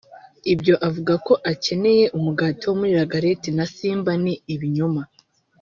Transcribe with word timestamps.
Ibyo 0.53 0.75
avuga 0.87 1.13
ko 1.25 1.33
akaneye 1.51 2.05
umugati 2.17 2.61
wo 2.65 2.75
muri 2.79 2.91
La 2.99 3.05
Galette 3.13 3.49
na 3.57 3.65
Simba 3.75 4.11
ni 4.23 4.33
ibinyoma 4.53 5.01